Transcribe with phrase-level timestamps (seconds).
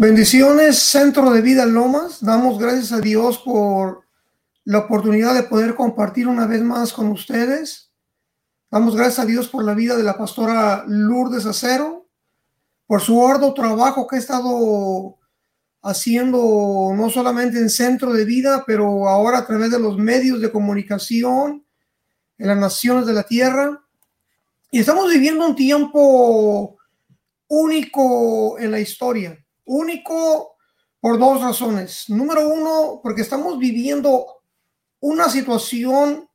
[0.00, 2.24] Bendiciones, Centro de Vida Lomas.
[2.24, 4.06] Damos gracias a Dios por
[4.64, 7.92] la oportunidad de poder compartir una vez más con ustedes.
[8.70, 12.08] Damos gracias a Dios por la vida de la pastora Lourdes Acero,
[12.86, 15.18] por su arduo trabajo que ha estado
[15.82, 20.50] haciendo no solamente en Centro de Vida, pero ahora a través de los medios de
[20.50, 21.62] comunicación
[22.38, 23.84] en las naciones de la tierra.
[24.70, 26.78] Y estamos viviendo un tiempo
[27.48, 29.38] único en la historia
[29.70, 30.56] único
[31.00, 32.04] por dos razones.
[32.08, 34.26] Número uno, porque estamos viviendo
[35.00, 36.28] una situación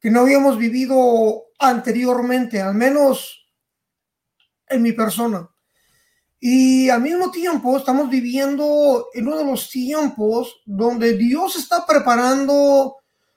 [0.00, 3.46] que no habíamos vivido anteriormente, al menos
[4.68, 5.50] en mi persona.
[6.38, 12.96] Y al mismo tiempo estamos viviendo en uno de los tiempos donde Dios está preparando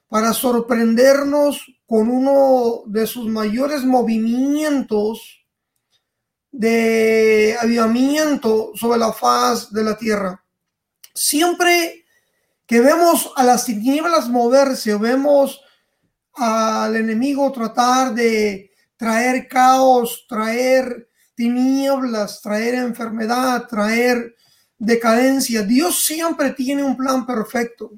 [0.09, 5.46] para sorprendernos con uno de sus mayores movimientos
[6.51, 10.43] de avivamiento sobre la faz de la tierra.
[11.13, 12.05] Siempre
[12.65, 15.61] que vemos a las tinieblas moverse vemos
[16.33, 24.35] al enemigo tratar de traer caos, traer tinieblas, traer enfermedad, traer
[24.77, 27.91] decadencia, Dios siempre tiene un plan perfecto.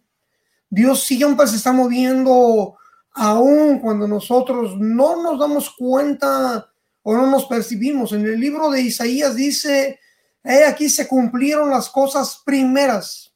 [0.70, 2.78] Dios siempre se está moviendo
[3.14, 6.69] aún cuando nosotros no nos damos cuenta
[7.10, 8.12] o no nos percibimos.
[8.12, 10.00] En el libro de Isaías dice,
[10.44, 13.34] he aquí se cumplieron las cosas primeras.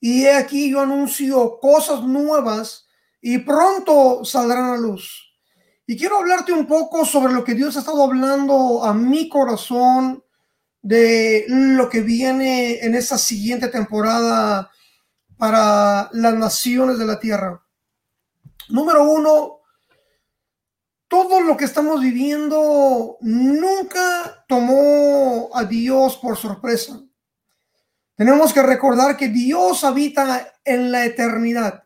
[0.00, 2.86] Y he aquí yo anuncio cosas nuevas
[3.20, 5.30] y pronto saldrán a luz.
[5.86, 10.24] Y quiero hablarte un poco sobre lo que Dios ha estado hablando a mi corazón
[10.80, 14.70] de lo que viene en esta siguiente temporada
[15.36, 17.62] para las naciones de la tierra.
[18.70, 19.59] Número uno,
[21.10, 27.02] todo lo que estamos viviendo nunca tomó a Dios por sorpresa.
[28.14, 31.82] Tenemos que recordar que Dios habita en la eternidad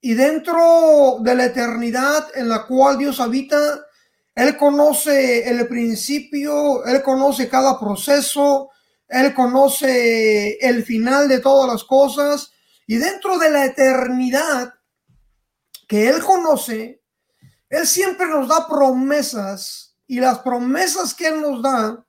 [0.00, 3.86] y dentro de la eternidad en la cual Dios habita,
[4.34, 8.70] Él conoce el principio, Él conoce cada proceso,
[9.06, 12.52] Él conoce el final de todas las cosas
[12.88, 14.74] y dentro de la eternidad
[15.86, 17.02] que Él conoce,
[17.70, 22.04] él siempre nos da promesas y las promesas que Él nos da,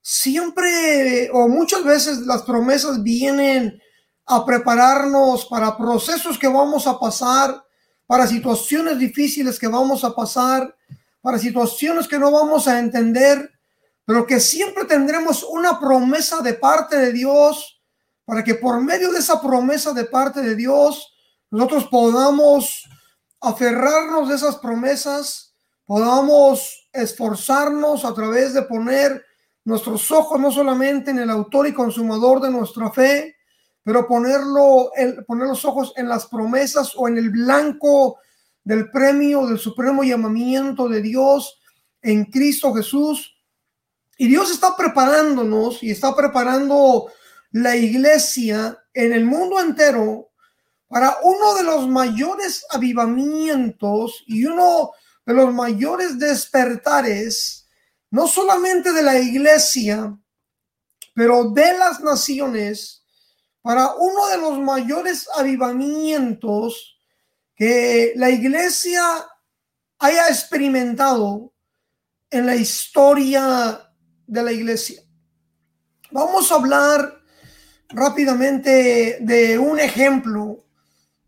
[0.00, 3.80] siempre o muchas veces las promesas vienen
[4.26, 7.64] a prepararnos para procesos que vamos a pasar,
[8.06, 10.74] para situaciones difíciles que vamos a pasar,
[11.20, 13.50] para situaciones que no vamos a entender,
[14.04, 17.80] pero que siempre tendremos una promesa de parte de Dios
[18.24, 21.12] para que por medio de esa promesa de parte de Dios
[21.50, 22.88] nosotros podamos
[23.42, 25.54] aferrarnos de esas promesas,
[25.84, 29.24] podamos esforzarnos a través de poner
[29.64, 33.36] nuestros ojos no solamente en el autor y consumador de nuestra fe,
[33.82, 34.90] pero ponerlo,
[35.26, 38.18] poner los ojos en las promesas o en el blanco
[38.62, 41.60] del premio del supremo llamamiento de Dios
[42.00, 43.36] en Cristo Jesús.
[44.16, 47.10] Y Dios está preparándonos y está preparando
[47.50, 50.31] la iglesia en el mundo entero
[50.92, 54.90] para uno de los mayores avivamientos y uno
[55.24, 57.66] de los mayores despertares,
[58.10, 60.14] no solamente de la iglesia,
[61.14, 63.06] pero de las naciones,
[63.62, 66.98] para uno de los mayores avivamientos
[67.56, 69.02] que la iglesia
[69.98, 71.54] haya experimentado
[72.28, 73.90] en la historia
[74.26, 75.00] de la iglesia.
[76.10, 77.18] Vamos a hablar
[77.88, 80.66] rápidamente de un ejemplo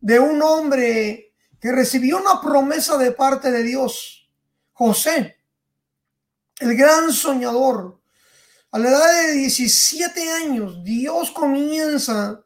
[0.05, 4.29] de un hombre que recibió una promesa de parte de Dios,
[4.75, 5.39] José,
[6.59, 7.99] el gran soñador.
[8.71, 12.39] A la edad de 17 años, Dios comienza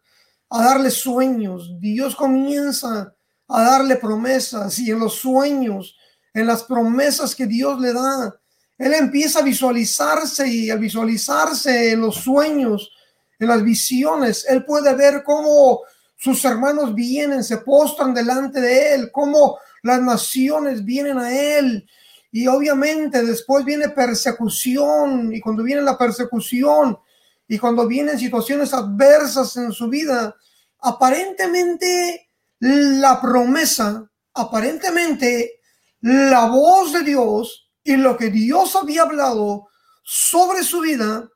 [0.48, 3.12] a darle sueños, Dios comienza
[3.48, 4.78] a darle promesas.
[4.78, 5.97] Y en los sueños,
[6.32, 8.41] en las promesas que Dios le da,
[8.78, 12.92] él empieza a visualizarse y a visualizarse en los sueños,
[13.36, 15.80] en las visiones, él puede ver cómo
[16.18, 21.88] sus hermanos vienen, se postran delante de él, como las naciones vienen a él.
[22.32, 26.98] Y obviamente después viene persecución y cuando viene la persecución
[27.47, 30.34] y cuando vienen situaciones adversas en su vida,
[30.80, 32.28] aparentemente
[32.59, 35.60] la promesa, aparentemente
[36.00, 39.68] la voz de Dios y lo que Dios había hablado
[40.03, 41.30] sobre su vida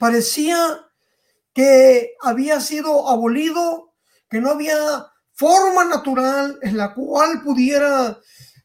[0.00, 0.88] parecía
[1.54, 3.91] que había sido abolido
[4.32, 8.18] que no había forma natural en la cual pudiera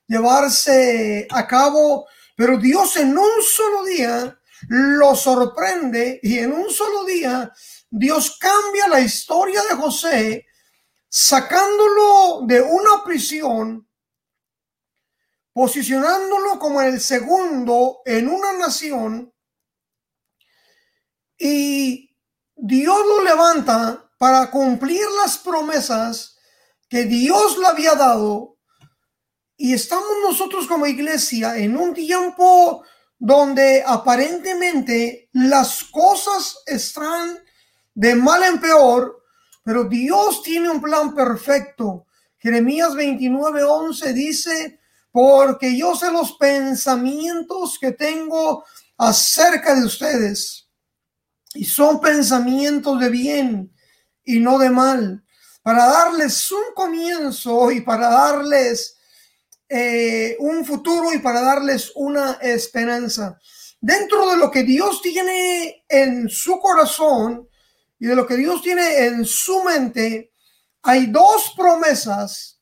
[0.08, 7.04] llevarse a cabo, pero Dios en un solo día lo sorprende y en un solo
[7.04, 7.52] día
[7.90, 10.46] Dios cambia la historia de José,
[11.10, 13.90] sacándolo de una prisión,
[15.52, 19.34] posicionándolo como el segundo en una nación
[21.38, 22.16] y
[22.56, 26.38] Dios lo levanta para cumplir las promesas
[26.90, 28.58] que Dios le había dado.
[29.56, 32.84] Y estamos nosotros como iglesia en un tiempo
[33.18, 37.40] donde aparentemente las cosas están
[37.94, 39.24] de mal en peor,
[39.64, 42.06] pero Dios tiene un plan perfecto.
[42.38, 44.80] Jeremías 29:11 dice,
[45.12, 48.64] porque yo sé los pensamientos que tengo
[48.98, 50.70] acerca de ustedes,
[51.56, 53.74] y son pensamientos de bien
[54.28, 55.24] y no de mal,
[55.64, 58.98] para darles un comienzo y para darles
[59.70, 63.40] eh, un futuro y para darles una esperanza.
[63.80, 67.48] Dentro de lo que Dios tiene en su corazón
[67.98, 70.34] y de lo que Dios tiene en su mente,
[70.84, 72.62] hay dos promesas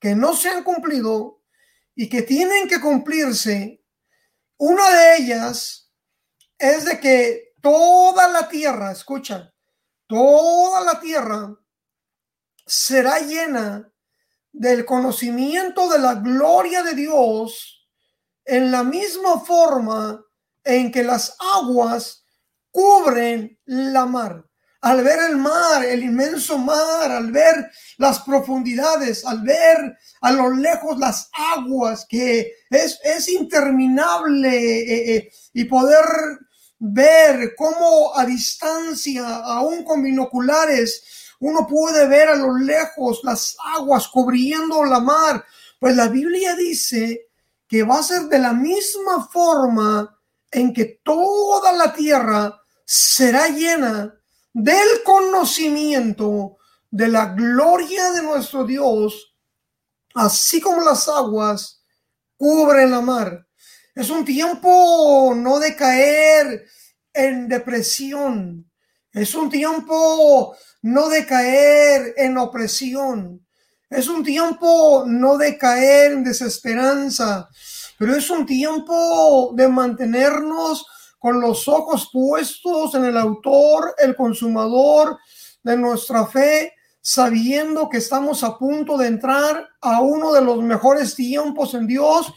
[0.00, 1.42] que no se han cumplido
[1.94, 3.82] y que tienen que cumplirse.
[4.56, 5.92] Una de ellas
[6.56, 9.52] es de que toda la tierra, escucha,
[10.08, 11.54] toda la tierra
[12.66, 13.92] será llena
[14.52, 17.86] del conocimiento de la gloria de Dios
[18.44, 20.24] en la misma forma
[20.64, 22.24] en que las aguas
[22.70, 24.44] cubren la mar.
[24.80, 30.50] Al ver el mar, el inmenso mar, al ver las profundidades, al ver a lo
[30.50, 36.04] lejos las aguas, que es, es interminable eh, eh, y poder
[36.78, 44.08] ver cómo a distancia, aún con binoculares, uno puede ver a lo lejos las aguas
[44.08, 45.44] cubriendo la mar.
[45.78, 47.28] Pues la Biblia dice
[47.66, 50.18] que va a ser de la misma forma
[50.50, 54.14] en que toda la tierra será llena
[54.52, 56.56] del conocimiento
[56.90, 59.34] de la gloria de nuestro Dios,
[60.14, 61.84] así como las aguas
[62.36, 63.47] cubren la mar.
[63.98, 66.64] Es un tiempo no de caer
[67.12, 68.70] en depresión.
[69.12, 73.44] Es un tiempo no de caer en opresión.
[73.90, 77.48] Es un tiempo no de caer en desesperanza,
[77.98, 80.86] pero es un tiempo de mantenernos
[81.18, 85.18] con los ojos puestos en el autor, el consumador
[85.64, 91.16] de nuestra fe, sabiendo que estamos a punto de entrar a uno de los mejores
[91.16, 92.32] tiempos en Dios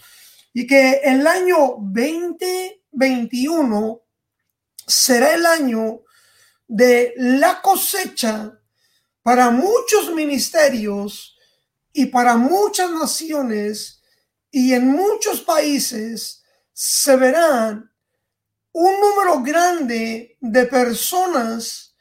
[0.53, 4.01] y que el año 2021
[4.85, 6.01] será el año
[6.67, 8.59] de la cosecha
[9.21, 11.37] para muchos ministerios
[11.93, 14.01] y para muchas naciones
[14.49, 16.43] y en muchos países
[16.73, 17.91] se verán
[18.73, 21.95] un número grande de personas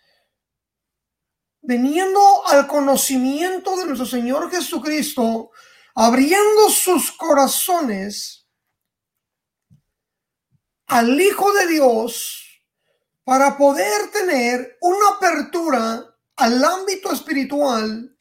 [1.63, 5.51] veniendo al conocimiento de nuestro Señor Jesucristo,
[5.95, 8.40] abriendo sus corazones
[10.91, 12.45] al Hijo de Dios
[13.23, 16.05] para poder tener una apertura
[16.35, 18.17] al ámbito espiritual.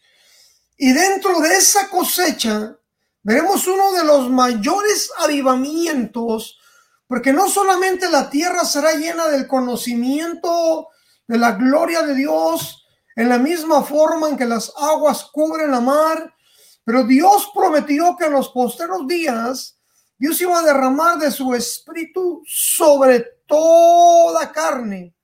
[0.77, 2.77] Y dentro de esa cosecha
[3.23, 6.59] veremos uno de los mayores avivamientos,
[7.07, 10.89] porque no solamente la tierra será llena del conocimiento
[11.27, 12.85] de la gloria de Dios
[13.15, 16.35] en la misma forma en que las aguas cubren la mar,
[16.83, 19.78] pero Dios prometió que en los posteros días
[20.19, 25.15] Dios iba a derramar de su espíritu sobre toda carne,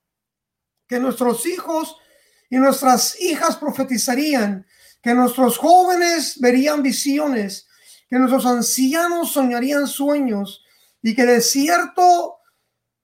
[0.87, 1.97] que nuestros hijos
[2.49, 4.65] y nuestras hijas profetizarían,
[5.03, 7.67] que nuestros jóvenes verían visiones,
[8.09, 10.63] que nuestros ancianos soñarían sueños
[11.01, 12.37] y que de cierto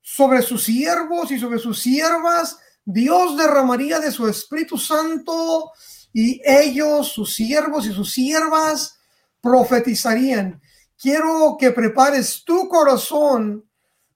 [0.01, 5.71] sobre sus siervos y sobre sus siervas Dios derramaría de su Espíritu Santo
[6.13, 8.97] y ellos, sus siervos y sus siervas,
[9.39, 10.61] profetizarían.
[11.01, 13.67] Quiero que prepares tu corazón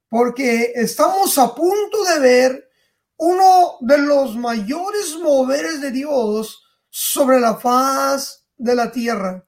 [0.07, 2.69] porque estamos a punto de ver
[3.17, 9.43] uno de los mayores moveres de Dios sobre la faz de la tierra.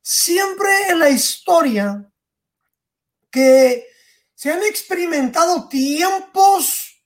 [0.00, 2.08] Siempre en la historia
[3.32, 3.88] que
[4.36, 7.02] se han experimentado tiempos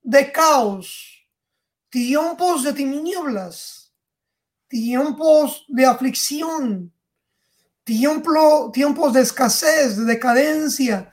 [0.00, 1.28] de caos,
[1.90, 3.92] tiempos de tinieblas,
[4.68, 6.94] tiempos de aflicción,
[7.98, 11.12] tiempo, tiempos de escasez, de decadencia,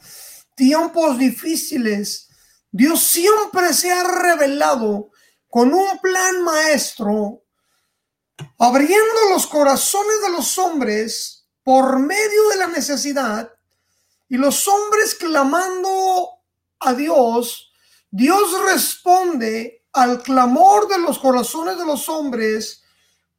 [0.55, 2.29] tiempos difíciles,
[2.71, 5.11] Dios siempre se ha revelado
[5.49, 7.43] con un plan maestro,
[8.57, 13.51] abriendo los corazones de los hombres por medio de la necesidad
[14.29, 16.29] y los hombres clamando
[16.79, 17.73] a Dios,
[18.09, 22.83] Dios responde al clamor de los corazones de los hombres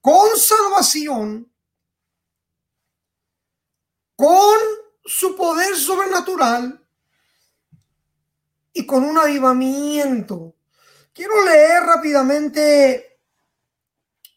[0.02, 1.50] con salvación,
[4.21, 4.59] con
[5.03, 6.79] su poder sobrenatural
[8.71, 10.57] y con un avivamiento.
[11.15, 13.19] Quiero leer rápidamente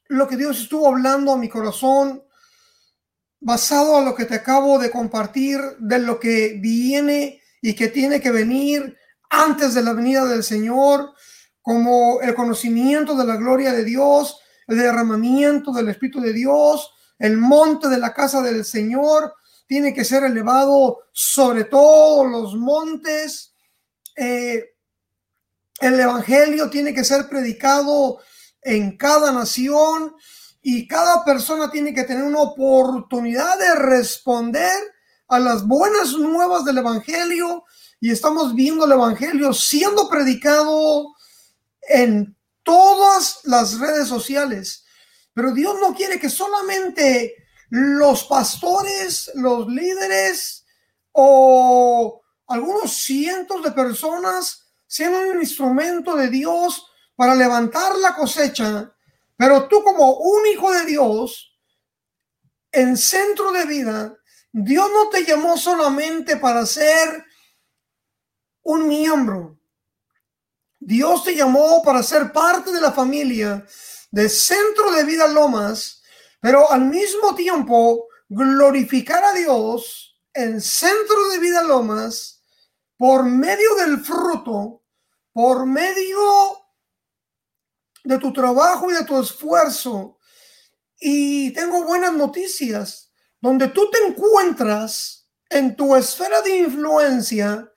[0.07, 2.23] lo que Dios estuvo hablando a mi corazón
[3.41, 8.21] basado a lo que te acabo de compartir de lo que viene y que tiene
[8.21, 8.97] que venir
[9.29, 11.11] antes de la venida del Señor,
[11.61, 17.35] como el conocimiento de la gloria de Dios, el derramamiento del Espíritu de Dios, el
[17.35, 19.33] monte de la casa del Señor
[19.73, 23.55] tiene que ser elevado sobre todos los montes.
[24.15, 24.63] Eh,
[25.79, 28.19] el Evangelio tiene que ser predicado
[28.61, 30.13] en cada nación
[30.61, 34.79] y cada persona tiene que tener una oportunidad de responder
[35.27, 37.63] a las buenas nuevas del Evangelio
[37.99, 41.15] y estamos viendo el Evangelio siendo predicado
[41.81, 44.85] en todas las redes sociales.
[45.33, 47.42] Pero Dios no quiere que solamente
[47.75, 50.65] los pastores, los líderes
[51.11, 58.93] o algunos cientos de personas sean un instrumento de Dios para levantar la cosecha
[59.37, 61.57] pero tú como un hijo de Dios,
[62.71, 64.17] en centro de vida,
[64.51, 67.25] Dios no te llamó solamente para ser
[68.61, 69.59] un miembro.
[70.79, 73.65] Dios te llamó para ser parte de la familia
[74.11, 76.02] de Centro de Vida Lomas,
[76.43, 82.43] pero al mismo tiempo glorificar a Dios en Centro de Vida Lomas
[82.97, 84.83] por medio del fruto,
[85.31, 86.19] por medio
[88.03, 90.19] de tu trabajo y de tu esfuerzo.
[90.99, 93.13] Y tengo buenas noticias.
[93.39, 97.71] Donde tú te encuentras en tu esfera de influencia,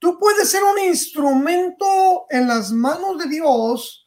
[0.00, 4.04] tú puedes ser un instrumento en las manos de Dios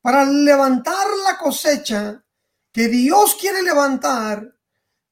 [0.00, 2.23] para levantar la cosecha
[2.74, 4.52] que Dios quiere levantar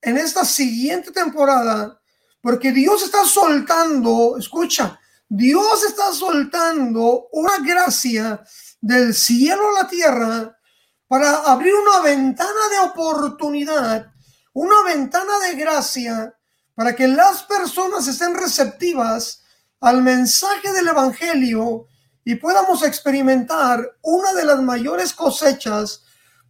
[0.00, 2.02] en esta siguiente temporada,
[2.40, 8.42] porque Dios está soltando, escucha, Dios está soltando una gracia
[8.81, 10.59] del cielo a la tierra
[11.07, 14.12] para abrir una ventana de oportunidad,
[14.54, 16.37] una ventana de gracia
[16.75, 19.45] para que las personas estén receptivas
[19.81, 21.87] al mensaje del Evangelio
[22.25, 26.02] y podamos experimentar una de las mayores cosechas,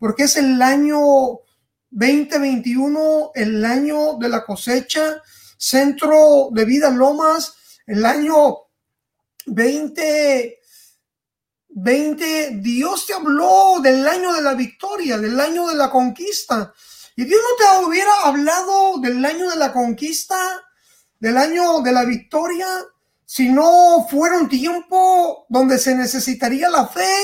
[0.03, 0.99] porque es el año
[1.91, 5.23] 2021, el año de la cosecha,
[5.57, 7.55] centro de vida Lomas,
[7.87, 8.57] el año
[9.47, 10.59] 20
[11.69, 16.75] 20, Dios te habló del año de la victoria, del año de la conquista.
[17.15, 20.37] Y Dios no te hubiera hablado del año de la conquista,
[21.21, 22.67] del año de la victoria,
[23.25, 27.15] si no fuera un tiempo donde se necesitaría la fe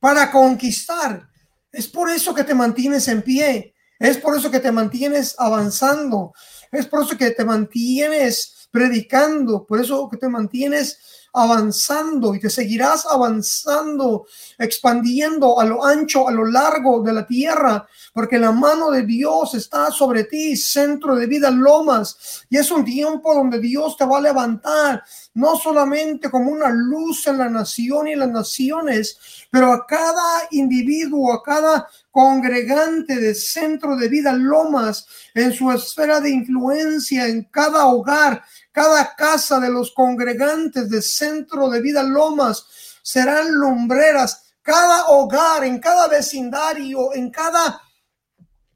[0.00, 1.28] para conquistar.
[1.72, 6.34] Es por eso que te mantienes en pie, es por eso que te mantienes avanzando,
[6.70, 10.98] es por eso que te mantienes predicando, por eso que te mantienes
[11.34, 14.26] avanzando y te seguirás avanzando,
[14.58, 19.54] expandiendo a lo ancho, a lo largo de la tierra, porque la mano de Dios
[19.54, 24.18] está sobre ti, centro de vida lomas, y es un tiempo donde Dios te va
[24.18, 25.02] a levantar,
[25.34, 29.16] no solamente como una luz en la nación y las naciones,
[29.50, 36.20] pero a cada individuo, a cada congregante de centro de vida lomas, en su esfera
[36.20, 42.66] de influencia, en cada hogar, cada casa de los congregantes de centro de vida lomas
[43.02, 44.54] serán lumbreras.
[44.62, 47.82] Cada hogar, en cada vecindario, en cada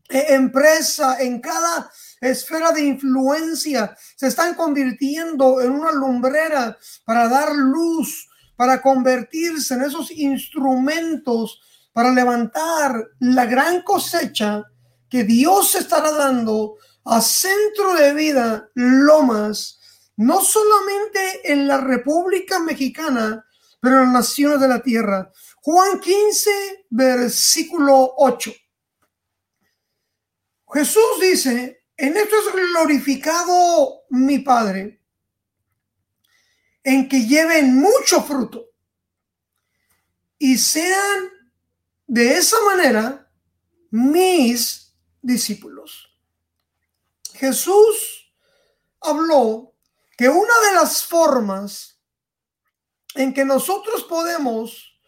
[0.09, 7.55] eh, empresa, en cada esfera de influencia, se están convirtiendo en una lumbrera para dar
[7.55, 11.61] luz, para convertirse en esos instrumentos
[11.97, 14.65] para levantar la gran cosecha
[15.09, 19.81] que Dios estará dando a centro de vida Lomas
[20.17, 23.47] no solamente en la República Mexicana,
[23.81, 25.33] pero en las naciones de la tierra.
[25.63, 28.53] Juan 15, versículo 8.
[30.75, 35.03] Jesús dice, en esto es glorificado mi Padre,
[36.83, 38.67] en que lleven mucho fruto
[40.39, 41.31] y sean
[42.07, 43.31] de esa manera
[43.91, 46.13] mis discípulos.
[47.35, 48.33] Jesús
[49.01, 49.75] habló
[50.17, 52.01] que una de las formas
[53.15, 55.01] en que nosotros podemos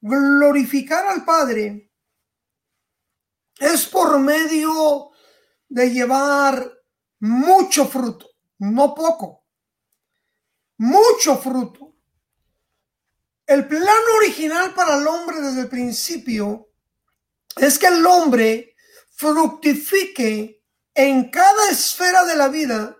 [0.00, 1.90] glorificar al Padre
[3.58, 5.10] es por medio
[5.68, 6.72] de llevar
[7.20, 9.44] mucho fruto, no poco,
[10.78, 11.94] mucho fruto.
[13.46, 16.68] el plan original para el hombre desde el principio
[17.56, 18.74] es que el hombre
[19.12, 20.62] fructifique
[20.94, 22.96] en cada esfera de la vida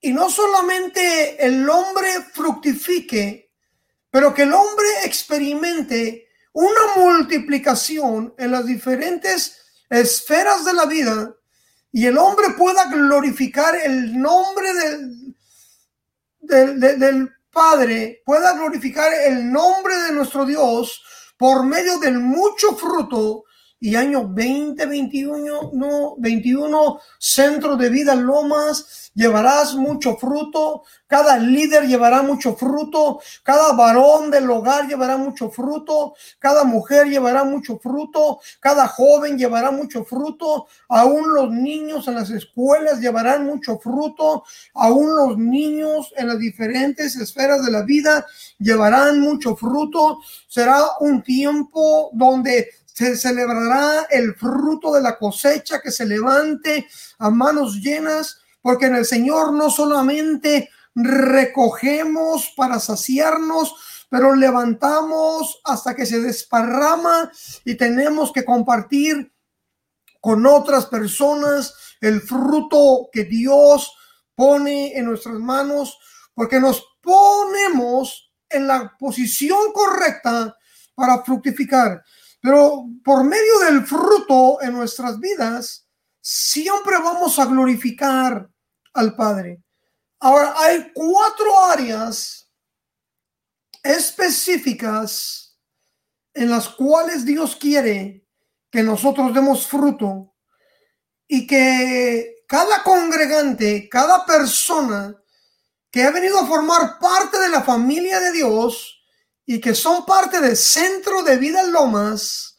[0.00, 3.52] y no solamente el hombre fructifique,
[4.10, 9.61] pero que el hombre experimente una multiplicación en las diferentes
[10.00, 11.34] esferas de la vida
[11.92, 15.36] y el hombre pueda glorificar el nombre del,
[16.40, 21.02] del, del, Padre, pueda glorificar el nombre de nuestro Dios
[21.36, 23.44] por medio del mucho fruto
[23.82, 32.22] y año 2021, no, 21, Centro de Vida Lomas, llevarás mucho fruto, cada líder llevará
[32.22, 38.86] mucho fruto, cada varón del hogar llevará mucho fruto, cada mujer llevará mucho fruto, cada
[38.86, 45.36] joven llevará mucho fruto, aún los niños en las escuelas llevarán mucho fruto, aún los
[45.36, 48.24] niños en las diferentes esferas de la vida
[48.60, 50.20] llevarán mucho fruto.
[50.46, 56.86] Será un tiempo donde se celebrará el fruto de la cosecha que se levante
[57.18, 63.74] a manos llenas, porque en el Señor no solamente recogemos para saciarnos,
[64.10, 67.32] pero levantamos hasta que se desparrama
[67.64, 69.32] y tenemos que compartir
[70.20, 73.96] con otras personas el fruto que Dios
[74.34, 75.98] pone en nuestras manos,
[76.34, 80.56] porque nos ponemos en la posición correcta
[80.94, 82.02] para fructificar.
[82.42, 85.86] Pero por medio del fruto en nuestras vidas,
[86.20, 88.50] siempre vamos a glorificar
[88.94, 89.62] al Padre.
[90.18, 92.50] Ahora, hay cuatro áreas
[93.82, 95.56] específicas
[96.34, 98.26] en las cuales Dios quiere
[98.70, 100.34] que nosotros demos fruto
[101.28, 105.16] y que cada congregante, cada persona
[105.90, 109.01] que ha venido a formar parte de la familia de Dios,
[109.44, 112.56] y que son parte del centro de vida Lomas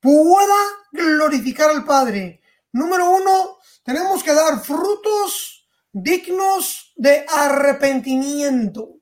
[0.00, 0.56] pueda
[0.92, 2.40] glorificar al Padre.
[2.72, 9.00] Número uno, tenemos que dar frutos dignos de arrepentimiento.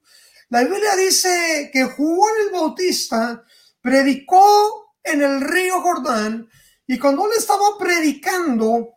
[0.49, 3.43] La Biblia dice que Juan el Bautista
[3.81, 6.49] predicó en el río Jordán
[6.87, 8.95] y cuando él estaba predicando,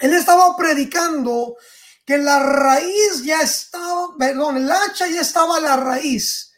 [0.00, 1.56] él estaba predicando
[2.04, 6.52] que la raíz ya estaba, perdón, el hacha ya estaba a la raíz,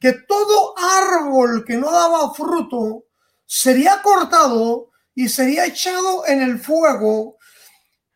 [0.00, 3.04] que todo árbol que no daba fruto
[3.46, 7.38] sería cortado y sería echado en el fuego.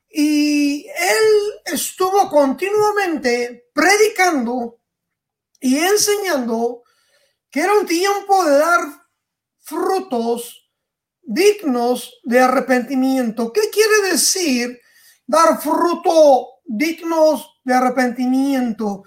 [0.08, 4.78] Y él estuvo continuamente predicando
[5.60, 6.82] y enseñando
[7.50, 8.80] que era un tiempo de dar
[9.60, 10.70] frutos
[11.22, 13.52] dignos de arrepentimiento.
[13.52, 14.80] ¿Qué quiere decir
[15.26, 19.04] dar fruto dignos de arrepentimiento.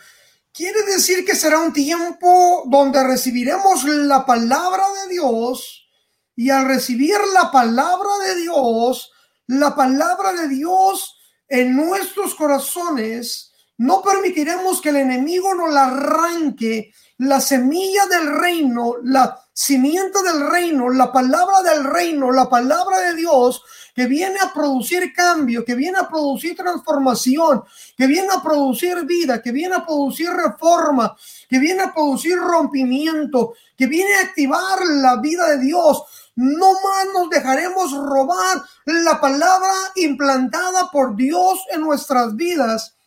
[0.54, 5.90] Quiere decir que será un tiempo donde recibiremos la palabra de Dios
[6.36, 9.12] y al recibir la palabra de Dios,
[9.48, 16.92] la palabra de Dios en nuestros corazones, no permitiremos que el enemigo nos la arranque
[17.18, 23.16] la semilla del reino, la cimiento del reino, la palabra del reino, la palabra de
[23.16, 23.64] Dios
[23.96, 27.64] que viene a producir cambio, que viene a producir transformación,
[27.96, 31.16] que viene a producir vida, que viene a producir reforma,
[31.50, 36.04] que viene a producir rompimiento, que viene a activar la vida de Dios.
[36.36, 42.98] No más nos dejaremos robar la palabra implantada por Dios en nuestras vidas.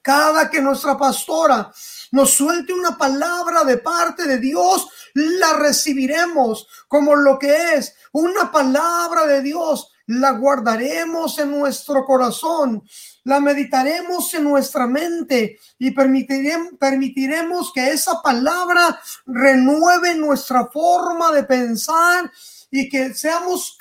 [0.00, 1.70] Cada que nuestra pastora
[2.12, 8.50] nos suelte una palabra de parte de Dios, la recibiremos como lo que es una
[8.50, 9.92] palabra de Dios.
[10.06, 12.82] La guardaremos en nuestro corazón,
[13.24, 21.42] la meditaremos en nuestra mente y permitiremos, permitiremos que esa palabra renueve nuestra forma de
[21.42, 22.30] pensar
[22.70, 23.76] y que seamos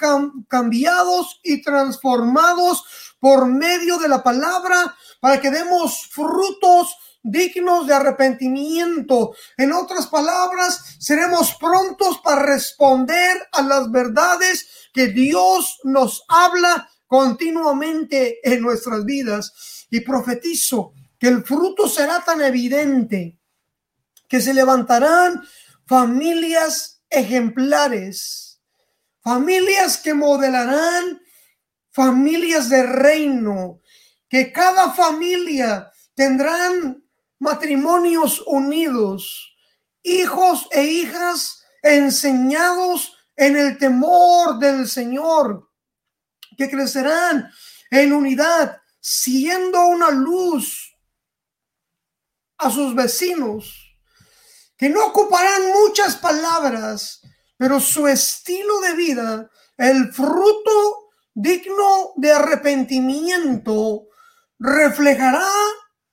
[0.47, 2.83] cambiados y transformados
[3.19, 9.35] por medio de la palabra para que demos frutos dignos de arrepentimiento.
[9.57, 18.39] En otras palabras, seremos prontos para responder a las verdades que Dios nos habla continuamente
[18.43, 19.85] en nuestras vidas.
[19.89, 23.39] Y profetizo que el fruto será tan evidente
[24.27, 25.43] que se levantarán
[25.85, 28.59] familias ejemplares,
[29.21, 31.21] familias que modelarán
[31.95, 33.79] familias de reino,
[34.27, 37.04] que cada familia tendrán
[37.45, 39.55] matrimonios unidos,
[40.01, 45.69] hijos e hijas enseñados en el temor del Señor,
[46.57, 47.49] que crecerán
[47.91, 50.97] en unidad, siendo una luz
[52.57, 53.95] a sus vecinos,
[54.75, 57.21] que no ocuparán muchas palabras,
[57.57, 64.07] pero su estilo de vida, el fruto digno de arrepentimiento,
[64.57, 65.47] reflejará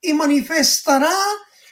[0.03, 1.15] y manifestará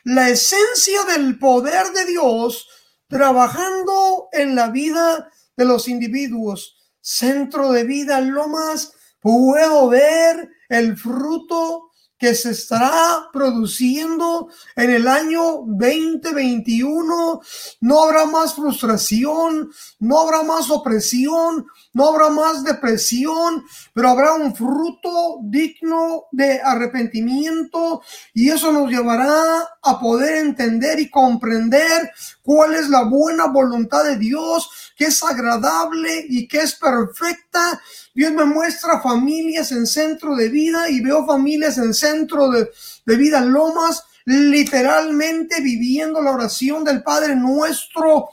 [0.04, 2.68] la esencia del poder de Dios
[3.08, 6.78] trabajando en la vida de los individuos.
[7.02, 11.91] Centro de vida Lomas, puedo ver el fruto
[12.22, 17.42] que se estará produciendo en el año 2021.
[17.80, 24.56] No habrá más frustración, no habrá más opresión, no habrá más depresión, pero habrá un
[24.56, 28.04] fruto digno de arrepentimiento
[28.36, 32.12] y eso nos llevará a poder entender y comprender
[32.44, 37.82] cuál es la buena voluntad de Dios, que es agradable y que es perfecta.
[38.14, 42.70] Dios me muestra familias en centro de vida y veo familias en centro de,
[43.08, 48.30] de vida lomas, literalmente viviendo la oración del Padre nuestro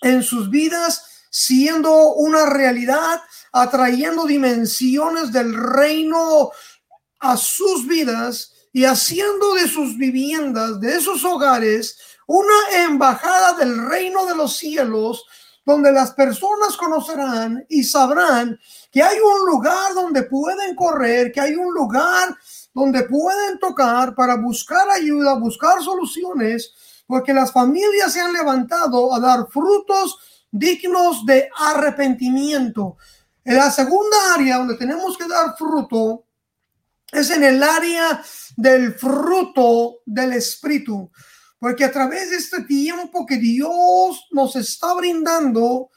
[0.00, 3.20] en sus vidas siendo una realidad,
[3.52, 6.50] atrayendo dimensiones del reino
[7.20, 14.24] a sus vidas y haciendo de sus viviendas, de esos hogares, una embajada del reino
[14.24, 15.26] de los cielos,
[15.64, 18.58] donde las personas conocerán y sabrán
[18.90, 22.36] que hay un lugar donde pueden correr, que hay un lugar
[22.74, 26.72] donde pueden tocar para buscar ayuda, buscar soluciones,
[27.06, 30.18] porque las familias se han levantado a dar frutos
[30.50, 32.96] dignos de arrepentimiento.
[33.44, 36.24] En la segunda área donde tenemos que dar fruto
[37.10, 38.22] es en el área
[38.56, 41.10] del fruto del Espíritu,
[41.64, 45.88] porque a través de este tiempo que Dios nos está brindando,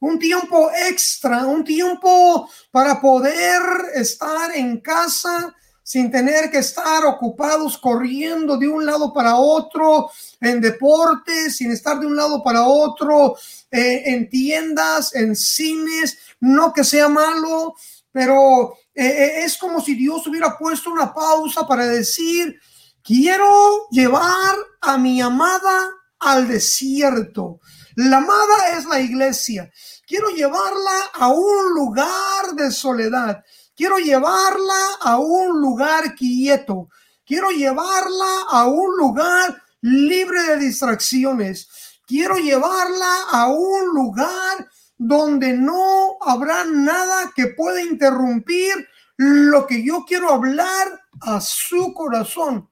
[0.00, 3.62] un tiempo extra, un tiempo para poder
[3.94, 10.60] estar en casa sin tener que estar ocupados corriendo de un lado para otro en
[10.60, 13.36] deportes, sin estar de un lado para otro
[13.70, 17.76] eh, en tiendas, en cines, no que sea malo,
[18.10, 22.58] pero eh, eh, es como si Dios hubiera puesto una pausa para decir,
[23.04, 27.60] quiero llevar a mi amada al desierto.
[27.96, 29.70] La amada es la iglesia.
[30.06, 33.42] Quiero llevarla a un lugar de soledad.
[33.74, 36.88] Quiero llevarla a un lugar quieto.
[37.24, 41.68] Quiero llevarla a un lugar libre de distracciones.
[42.06, 48.86] Quiero llevarla a un lugar donde no habrá nada que pueda interrumpir
[49.16, 52.68] lo que yo quiero hablar a su corazón.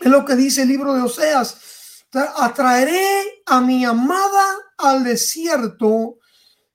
[0.00, 2.04] Es lo que dice el libro de Oseas.
[2.36, 6.18] Atraeré a mi amada al desierto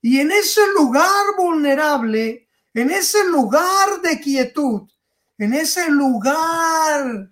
[0.00, 4.82] y en ese lugar vulnerable, en ese lugar de quietud,
[5.38, 7.30] en ese lugar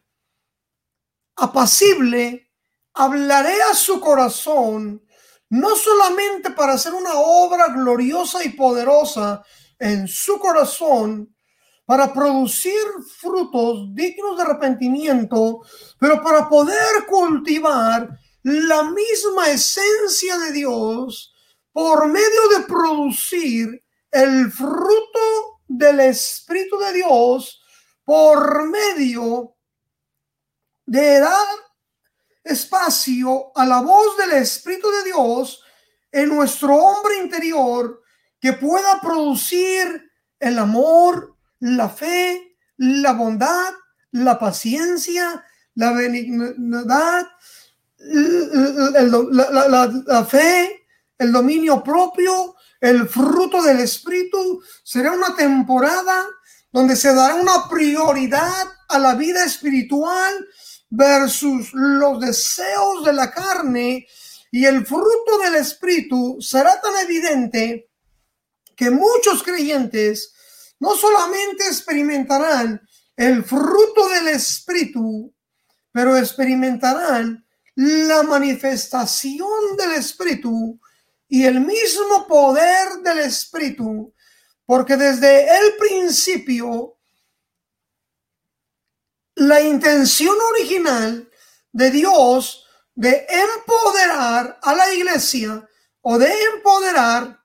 [1.37, 2.51] apacible,
[2.95, 5.05] hablaré a su corazón,
[5.51, 9.43] no solamente para hacer una obra gloriosa y poderosa
[9.79, 11.32] en su corazón,
[11.85, 12.83] para producir
[13.18, 15.61] frutos dignos de arrepentimiento,
[15.99, 18.09] pero para poder cultivar
[18.42, 21.35] la misma esencia de Dios
[21.73, 27.62] por medio de producir el fruto del Espíritu de Dios
[28.05, 29.57] por medio
[30.85, 31.47] de dar
[32.45, 35.62] espacio a la voz del Espíritu de Dios
[36.11, 38.03] en nuestro hombre interior
[38.40, 41.32] que pueda producir el amor,
[41.62, 43.72] la fe, la bondad,
[44.11, 45.44] la paciencia,
[45.77, 47.29] la benignidad,
[50.07, 50.87] la, fe,
[51.18, 54.61] el dominio propio, el fruto del Espíritu.
[54.83, 56.27] Será una temporada
[56.72, 60.35] donde se dará una prioridad a la vida espiritual
[60.90, 64.07] versus los deseos de la carne
[64.51, 67.88] y el fruto del espíritu será tan evidente
[68.77, 70.35] que muchos creyentes
[70.83, 75.33] no solamente experimentarán el fruto del espíritu,
[75.92, 80.81] pero experimentarán la manifestación del espíritu
[81.29, 84.12] y el mismo poder del espíritu,
[84.66, 86.99] porque desde el principio
[89.37, 91.31] la intención original
[91.71, 92.66] de Dios
[92.97, 95.64] de empoderar a la iglesia
[96.01, 97.40] o de empoderar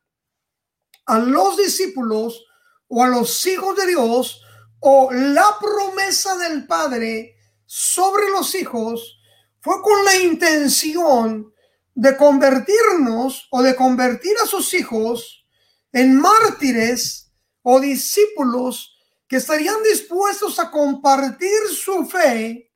[1.05, 2.46] a los discípulos
[2.87, 4.41] o a los hijos de Dios
[4.79, 9.19] o la promesa del Padre sobre los hijos
[9.59, 11.53] fue con la intención
[11.93, 15.45] de convertirnos o de convertir a sus hijos
[15.91, 17.31] en mártires
[17.63, 18.95] o discípulos
[19.27, 22.71] que estarían dispuestos a compartir su fe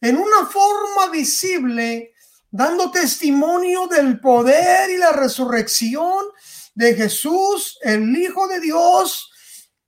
[0.00, 2.12] en una forma visible,
[2.50, 6.26] dando testimonio del poder y la resurrección
[6.74, 9.29] de Jesús, el Hijo de Dios,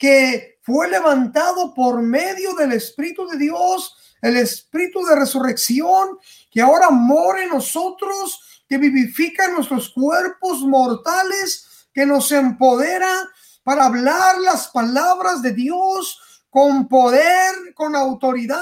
[0.03, 6.19] que fue levantado por medio del Espíritu de Dios, el Espíritu de resurrección,
[6.51, 13.13] que ahora mora en nosotros, que vivifica nuestros cuerpos mortales, que nos empodera
[13.63, 18.59] para hablar las palabras de Dios con poder, con autoridad,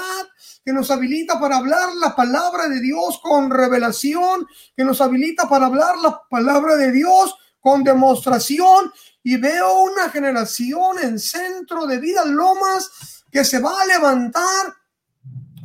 [0.63, 4.45] que nos habilita para hablar la palabra de Dios con revelación,
[4.77, 8.91] que nos habilita para hablar la palabra de Dios con demostración.
[9.23, 14.75] Y veo una generación en centro de vida Lomas que se va a levantar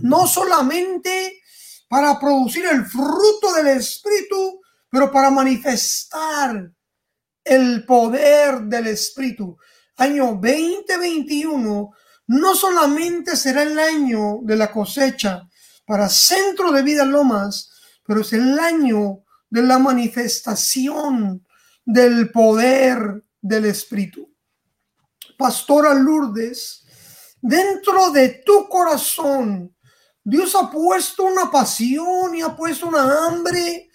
[0.00, 1.40] no solamente
[1.88, 6.70] para producir el fruto del Espíritu, pero para manifestar
[7.44, 9.56] el poder del Espíritu.
[9.96, 11.90] Año 2021
[12.28, 15.48] no solamente será el año de la cosecha
[15.86, 17.70] para Centro de Vida Lomas,
[18.04, 21.46] pero es el año de la manifestación
[21.84, 24.28] del poder del Espíritu.
[25.38, 26.84] Pastora Lourdes,
[27.40, 29.74] dentro de tu corazón,
[30.24, 33.90] Dios ha puesto una pasión y ha puesto una hambre,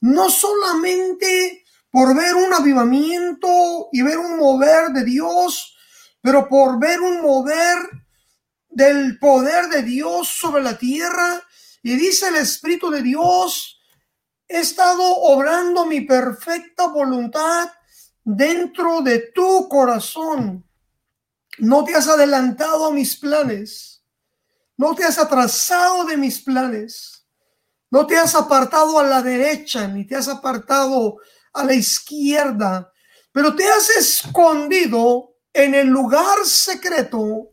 [0.00, 5.76] no solamente por ver un avivamiento y ver un mover de Dios,
[6.20, 7.78] pero por ver un mover
[8.68, 11.42] del poder de Dios sobre la tierra.
[11.82, 13.80] Y dice el Espíritu de Dios,
[14.46, 17.68] he estado obrando mi perfecta voluntad
[18.24, 20.64] dentro de tu corazón.
[21.58, 24.04] No te has adelantado a mis planes.
[24.76, 27.26] No te has atrasado de mis planes.
[27.90, 31.18] No te has apartado a la derecha, ni te has apartado
[31.52, 32.90] a la izquierda,
[33.32, 37.50] pero te has escondido en el lugar secreto,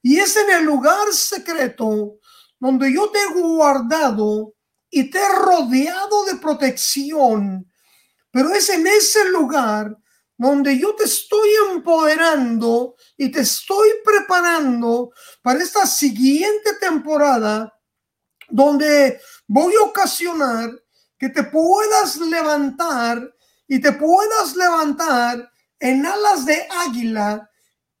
[0.00, 2.18] y es en el lugar secreto
[2.60, 4.54] donde yo te he guardado
[4.88, 7.68] y te he rodeado de protección,
[8.30, 9.96] pero es en ese lugar
[10.42, 17.72] donde yo te estoy empoderando y te estoy preparando para esta siguiente temporada,
[18.48, 20.70] donde voy a ocasionar
[21.16, 23.32] que te puedas levantar
[23.68, 27.48] y te puedas levantar en alas de águila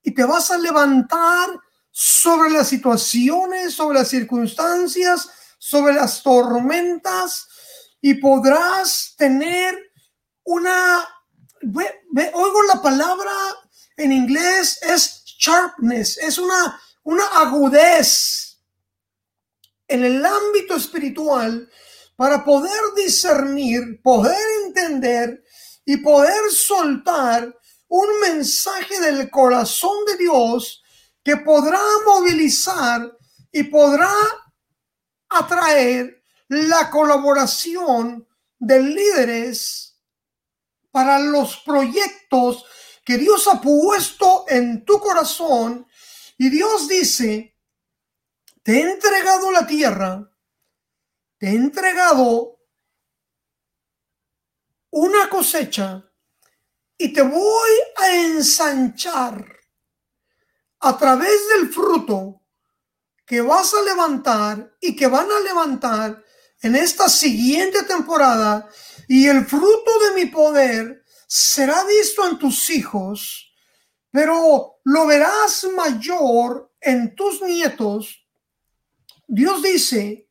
[0.02, 1.48] y te vas a levantar
[1.92, 7.46] sobre las situaciones, sobre las circunstancias, sobre las tormentas
[8.00, 9.78] y podrás tener
[10.42, 11.06] una,
[11.62, 13.32] oigo la palabra
[13.96, 18.58] en inglés, es sharpness, es una, una agudez
[19.88, 21.68] en el ámbito espiritual
[22.16, 25.42] para poder discernir, poder entender
[25.84, 27.54] y poder soltar
[27.88, 30.82] un mensaje del corazón de Dios
[31.22, 33.16] que podrá movilizar
[33.50, 34.12] y podrá
[35.28, 38.26] atraer la colaboración
[38.58, 39.91] de líderes
[40.92, 42.64] para los proyectos
[43.04, 45.88] que Dios ha puesto en tu corazón.
[46.38, 47.56] Y Dios dice,
[48.62, 50.30] te he entregado la tierra,
[51.38, 52.60] te he entregado
[54.90, 56.04] una cosecha
[56.96, 59.44] y te voy a ensanchar
[60.80, 62.42] a través del fruto
[63.24, 66.22] que vas a levantar y que van a levantar
[66.60, 68.68] en esta siguiente temporada
[69.14, 73.52] y el fruto de mi poder será visto en tus hijos,
[74.10, 78.26] pero lo verás mayor en tus nietos.
[79.28, 80.30] Dios dice,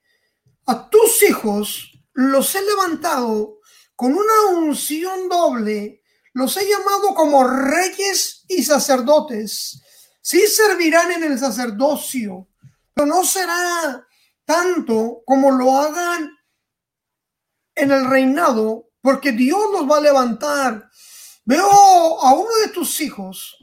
[0.66, 3.60] a tus hijos los he levantado
[3.96, 6.02] con una unción doble
[6.34, 9.80] los he llamado como reyes y sacerdotes.
[10.22, 12.48] Sí servirán en el sacerdocio,
[12.96, 14.08] pero no será
[14.44, 16.32] tanto como lo hagan
[17.76, 20.90] en el reinado, porque Dios los va a levantar.
[21.46, 21.70] Veo
[22.22, 23.58] a uno de tus hijos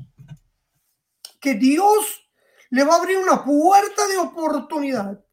[1.40, 2.28] que Dios
[2.70, 5.24] le va a abrir una puerta de oportunidad.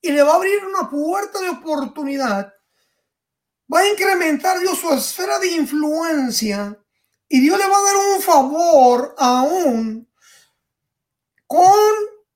[0.00, 2.52] Y le va a abrir una puerta de oportunidad.
[3.72, 6.78] Va a incrementar Dios su esfera de influencia.
[7.28, 10.12] Y Dios le va a dar un favor aún
[11.46, 11.74] con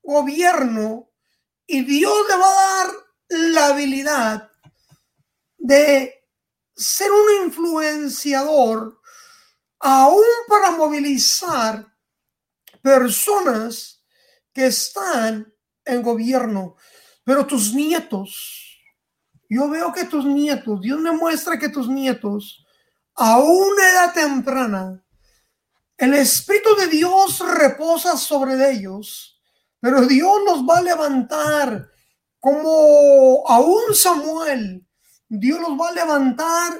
[0.01, 1.11] gobierno.
[1.65, 2.93] Y Dios le va a dar
[3.29, 4.50] la habilidad
[5.61, 6.25] de
[6.75, 8.99] ser un influenciador
[9.79, 11.87] aún para movilizar
[12.81, 14.03] personas
[14.51, 15.53] que están
[15.85, 16.75] en gobierno,
[17.23, 18.79] pero tus nietos,
[19.49, 22.65] yo veo que tus nietos, Dios me muestra que tus nietos,
[23.15, 25.05] a una edad temprana,
[25.97, 29.39] el Espíritu de Dios reposa sobre ellos,
[29.79, 31.91] pero Dios los va a levantar
[32.39, 34.87] como a un Samuel,
[35.33, 36.73] Dios los va a levantar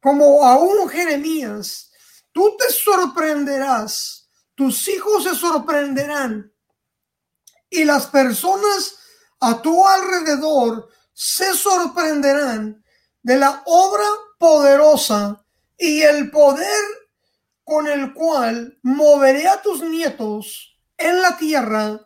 [0.00, 1.92] como a un Jeremías.
[2.32, 6.52] Tú te sorprenderás, tus hijos se sorprenderán
[7.70, 8.98] y las personas
[9.38, 12.84] a tu alrededor se sorprenderán
[13.22, 15.44] de la obra poderosa
[15.78, 16.82] y el poder
[17.62, 22.00] con el cual moveré a tus nietos en la tierra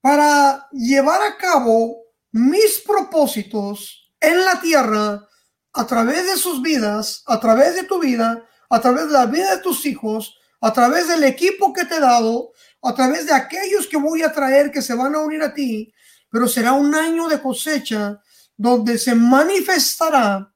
[0.00, 1.96] para llevar a cabo
[2.30, 5.28] mis propósitos en la tierra
[5.72, 9.56] a través de sus vidas, a través de tu vida, a través de la vida
[9.56, 12.52] de tus hijos, a través del equipo que te he dado,
[12.82, 15.92] a través de aquellos que voy a traer que se van a unir a ti,
[16.30, 18.20] pero será un año de cosecha
[18.56, 20.52] donde se manifestará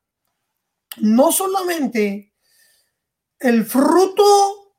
[0.98, 2.34] no solamente
[3.38, 4.74] el fruto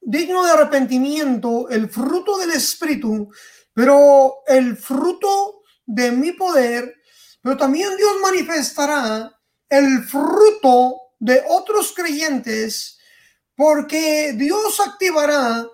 [0.00, 3.30] digno de arrepentimiento, el fruto del Espíritu,
[3.72, 6.99] pero el fruto de mi poder,
[7.42, 9.36] pero también Dios manifestará
[9.68, 12.98] el fruto de otros creyentes,
[13.54, 15.66] porque Dios activará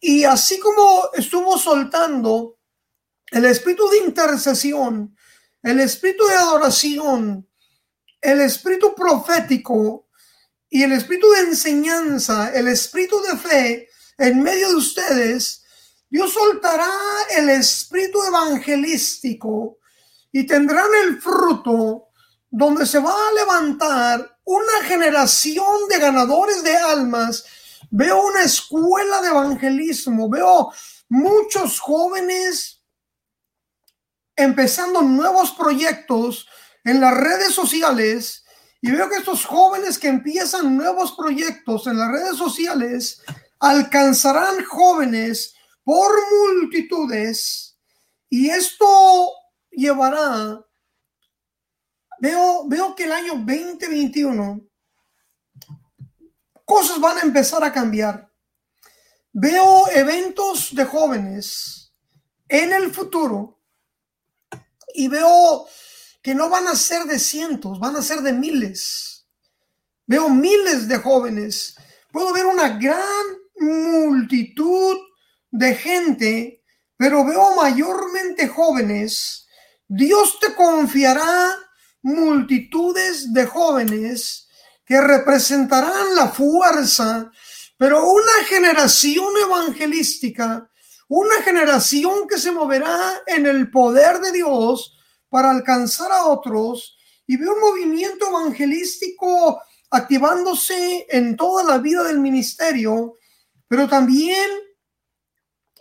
[0.00, 2.58] y así como estuvo soltando
[3.30, 5.16] el espíritu de intercesión,
[5.62, 7.48] el espíritu de adoración,
[8.20, 10.08] el espíritu profético
[10.68, 15.64] y el espíritu de enseñanza, el espíritu de fe en medio de ustedes,
[16.08, 16.90] Dios soltará
[17.36, 19.75] el espíritu evangelístico
[20.36, 22.10] y tendrán el fruto
[22.50, 27.46] donde se va a levantar una generación de ganadores de almas.
[27.90, 30.70] Veo una escuela de evangelismo, veo
[31.08, 32.82] muchos jóvenes
[34.36, 36.46] empezando nuevos proyectos
[36.84, 38.44] en las redes sociales
[38.82, 43.22] y veo que estos jóvenes que empiezan nuevos proyectos en las redes sociales
[43.58, 47.78] alcanzarán jóvenes por multitudes
[48.28, 49.32] y esto
[49.76, 50.64] llevará,
[52.20, 54.60] veo, veo que el año 2021
[56.64, 58.32] cosas van a empezar a cambiar.
[59.32, 61.92] Veo eventos de jóvenes
[62.48, 63.60] en el futuro
[64.94, 65.66] y veo
[66.22, 69.28] que no van a ser de cientos, van a ser de miles.
[70.06, 71.76] Veo miles de jóvenes.
[72.10, 73.26] Puedo ver una gran
[73.58, 74.96] multitud
[75.50, 76.64] de gente,
[76.96, 79.45] pero veo mayormente jóvenes.
[79.88, 81.54] Dios te confiará
[82.02, 84.48] multitudes de jóvenes
[84.84, 87.30] que representarán la fuerza,
[87.76, 90.68] pero una generación evangelística,
[91.08, 94.96] una generación que se moverá en el poder de Dios
[95.28, 96.96] para alcanzar a otros
[97.26, 103.18] y veo un movimiento evangelístico activándose en toda la vida del ministerio,
[103.68, 104.48] pero también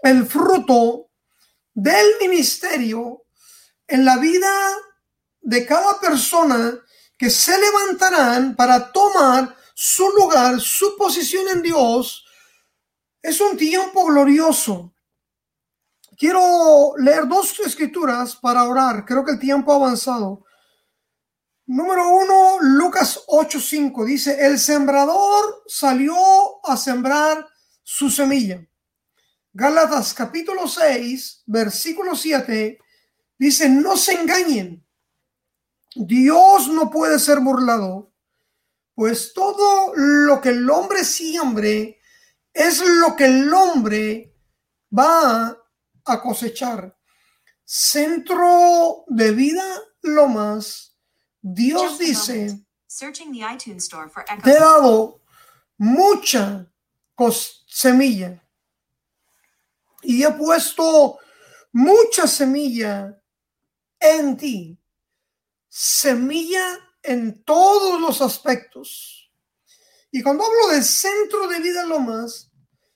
[0.04, 1.10] el fruto
[1.74, 3.25] del ministerio
[3.88, 4.52] en la vida
[5.42, 6.80] de cada persona
[7.18, 12.26] que se levantarán para tomar su lugar, su posición en Dios,
[13.22, 14.94] es un tiempo glorioso.
[16.18, 19.06] Quiero leer dos escrituras para orar.
[19.06, 20.46] Creo que el tiempo ha avanzado.
[21.68, 26.16] Número uno, Lucas 8:5 dice, el sembrador salió
[26.64, 27.48] a sembrar
[27.84, 28.66] su semilla.
[29.52, 32.78] Gálatas capítulo 6, versículo 7
[33.38, 34.86] dice, no se engañen.
[35.96, 38.14] Dios no puede ser burlado,
[38.94, 42.00] pues todo lo que el hombre siembre
[42.54, 44.36] es lo que el hombre
[44.98, 45.58] va
[46.06, 46.98] a cosechar.
[47.64, 49.64] Centro de vida
[50.02, 50.96] Lomas,
[51.42, 52.66] Dios dice,
[54.44, 55.22] te he dado
[55.78, 56.72] mucha
[57.68, 58.42] semilla
[60.04, 61.18] y he puesto
[61.72, 63.22] mucha semilla
[64.00, 64.80] en ti.
[65.70, 69.32] Semilla en todos los aspectos.
[70.12, 72.52] Y cuando hablo de centro de vida Lomas,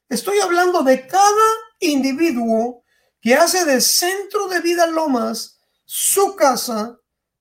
[0.07, 2.83] estoy hablando de cada individuo
[3.21, 6.97] que hace de centro de vida Lomas su casa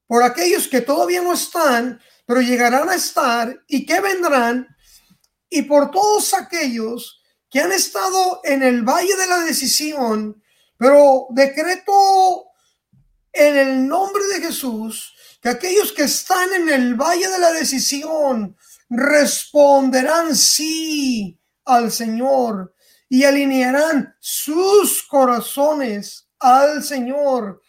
[0.07, 4.67] por aquellos que todavía no están, pero llegarán a estar y que vendrán,
[5.51, 10.43] y por todos aquellos que han estado en el valle de la decisión,
[10.77, 12.48] pero decreto
[13.39, 18.57] en el nombre de Jesús que aquellos que están en el valle de la decisión
[18.91, 22.75] responderán sí al Señor
[23.09, 27.63] y alinearán sus corazones al Señor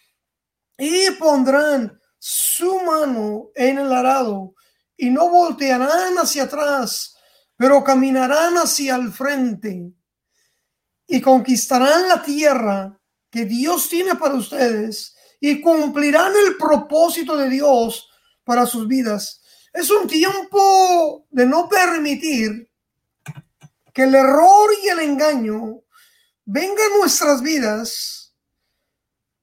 [0.76, 4.56] y pondrán su mano en el arado
[4.98, 7.16] y no voltearán hacia atrás,
[7.56, 9.94] pero caminarán hacia el frente
[11.08, 13.00] y conquistarán la tierra
[13.30, 18.10] que Dios tiene para ustedes y cumplirán el propósito de Dios
[18.44, 19.42] para sus vidas.
[19.74, 22.70] Es un tiempo de no permitir
[23.94, 25.82] que el error y el engaño
[26.46, 28.36] vengan a nuestras vidas,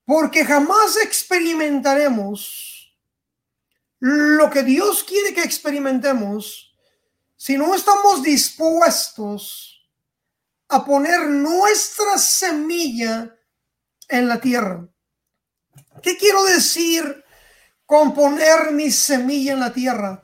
[0.05, 2.95] porque jamás experimentaremos
[3.99, 6.73] lo que Dios quiere que experimentemos
[7.35, 9.89] si no estamos dispuestos
[10.69, 13.35] a poner nuestra semilla
[14.09, 14.87] en la tierra.
[16.01, 17.23] ¿Qué quiero decir
[17.85, 20.23] con poner mi semilla en la tierra?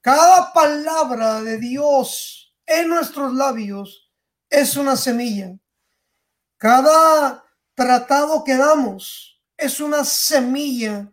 [0.00, 4.10] Cada palabra de Dios en nuestros labios
[4.48, 5.58] es una semilla.
[6.56, 7.44] Cada
[7.74, 11.12] tratado que damos es una semilla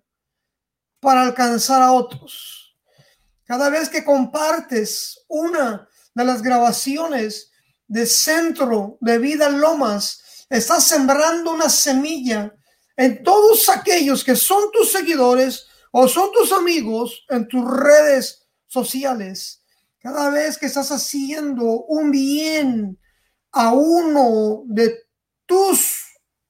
[0.99, 2.75] para alcanzar a otros.
[3.43, 7.51] Cada vez que compartes una de las grabaciones
[7.87, 12.55] de Centro de Vida Lomas, estás sembrando una semilla
[12.97, 19.63] en todos aquellos que son tus seguidores o son tus amigos en tus redes sociales.
[19.99, 22.99] Cada vez que estás haciendo un bien
[23.51, 24.93] a uno de
[25.45, 26.03] tus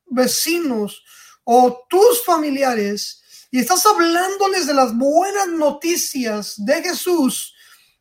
[0.05, 1.03] vecinos
[1.43, 3.21] o tus familiares
[3.51, 7.53] y estás hablándoles de las buenas noticias de Jesús,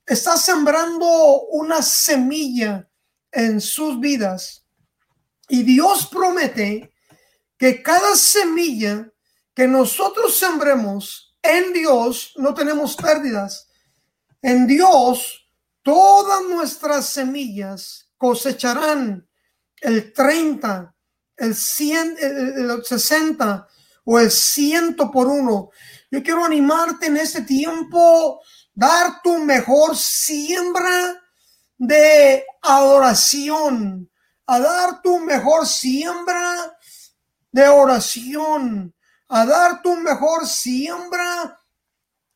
[0.07, 2.89] estás sembrando una semilla
[3.31, 4.65] en sus vidas.
[5.49, 6.94] Y Dios promete
[7.65, 9.11] que cada semilla
[9.55, 13.71] que nosotros sembremos en Dios no tenemos pérdidas.
[14.43, 15.49] En Dios
[15.83, 19.27] todas nuestras semillas cosecharán
[19.81, 20.95] el 30,
[21.39, 23.67] el 100, el 60
[24.05, 25.71] o el ciento por uno.
[26.11, 28.43] Yo quiero animarte en este tiempo,
[28.75, 31.19] dar tu mejor siembra
[31.79, 34.11] de adoración,
[34.49, 36.77] a dar tu mejor siembra
[37.55, 38.93] de oración,
[39.29, 41.57] a dar tu mejor siembra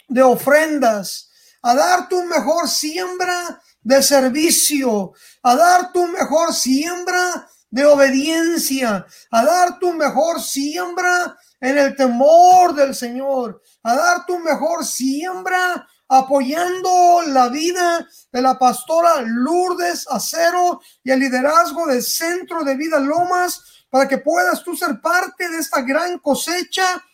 [0.07, 1.29] de ofrendas,
[1.61, 5.12] a dar tu mejor siembra de servicio,
[5.43, 12.73] a dar tu mejor siembra de obediencia, a dar tu mejor siembra en el temor
[12.77, 20.81] del Señor, a dar tu mejor siembra apoyando la vida de la pastora Lourdes Acero
[21.05, 25.59] y el liderazgo del Centro de Vida Lomas para que puedas tú ser parte de
[25.59, 27.05] esta gran cosecha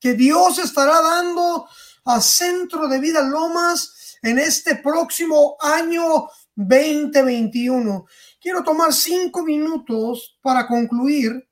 [0.00, 1.68] que Dios estará dando
[2.04, 8.06] a Centro de Vida Lomas en este próximo año 2021.
[8.40, 11.48] Quiero tomar cinco minutos para concluir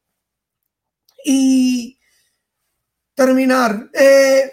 [1.24, 1.98] y
[3.14, 3.90] terminar.
[3.92, 4.52] Eh,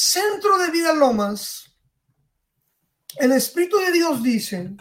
[0.00, 1.76] Centro de Vida Lomas,
[3.16, 4.76] el Espíritu de Dios dice,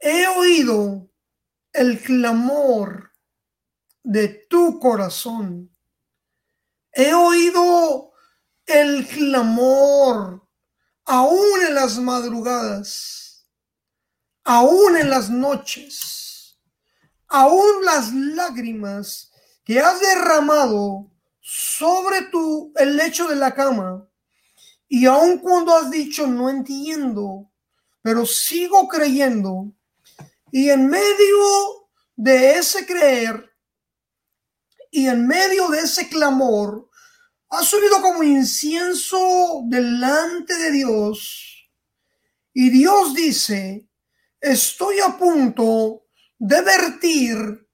[0.00, 1.10] he oído
[1.74, 3.12] el clamor
[4.02, 5.70] de tu corazón.
[6.92, 8.12] He oído
[8.64, 10.48] el clamor
[11.04, 13.46] aún en las madrugadas,
[14.44, 16.58] aún en las noches,
[17.26, 19.30] aún las lágrimas
[19.62, 21.12] que has derramado
[21.50, 24.06] sobre tu el lecho de la cama
[24.86, 27.50] y aun cuando has dicho no entiendo,
[28.02, 29.72] pero sigo creyendo,
[30.52, 33.50] y en medio de ese creer
[34.90, 36.90] y en medio de ese clamor,
[37.48, 41.70] ha subido como incienso delante de Dios.
[42.52, 43.88] Y Dios dice,
[44.38, 46.04] estoy a punto
[46.38, 47.68] de vertir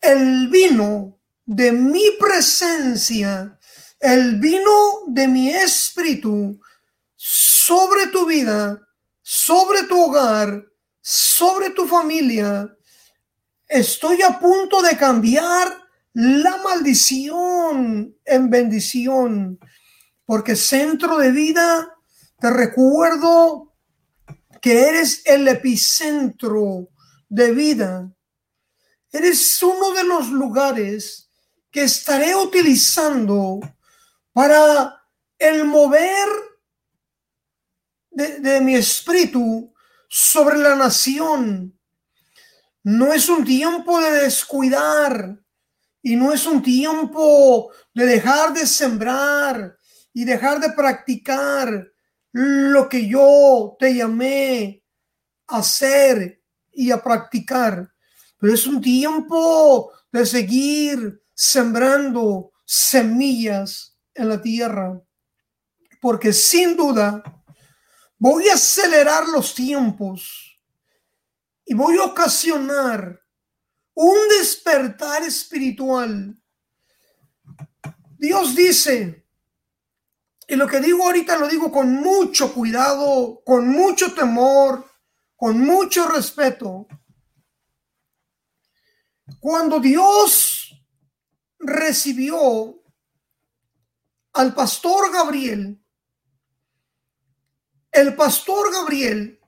[0.00, 3.58] el vino de mi presencia,
[3.98, 6.58] el vino de mi espíritu
[7.16, 8.80] sobre tu vida,
[9.22, 10.64] sobre tu hogar,
[11.00, 12.68] sobre tu familia.
[13.68, 15.82] Estoy a punto de cambiar
[16.14, 19.58] la maldición en bendición,
[20.24, 21.96] porque centro de vida,
[22.38, 23.72] te recuerdo
[24.60, 26.88] que eres el epicentro
[27.28, 28.12] de vida.
[29.10, 31.31] Eres uno de los lugares
[31.72, 33.58] que estaré utilizando
[34.32, 35.02] para
[35.38, 36.28] el mover
[38.10, 39.72] de, mi espíritu
[40.06, 41.76] sobre la nación.
[42.84, 45.40] No es un tiempo de descuidar
[46.02, 49.76] y no es un tiempo de dejar de sembrar
[50.12, 51.90] y dejar de practicar
[52.32, 54.84] lo que yo te llamé
[55.46, 57.90] a hacer y a practicar.
[58.36, 65.00] Pero es un tiempo de seguir sembrando semillas en la tierra.
[66.00, 67.22] Porque sin duda
[68.24, 70.56] Voy a acelerar los tiempos
[71.64, 73.20] y voy a ocasionar
[73.94, 76.40] un despertar espiritual
[78.16, 79.26] Dios dice,
[80.46, 84.88] y lo que digo ahorita lo digo con mucho cuidado, con mucho temor,
[85.34, 86.86] con mucho respeto.
[89.40, 90.61] Cuando Dios
[91.62, 92.82] recibió
[94.32, 95.80] al pastor Gabriel,
[97.90, 99.38] el pastor Gabriel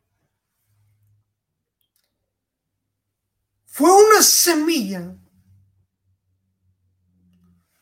[3.66, 5.16] fue una semilla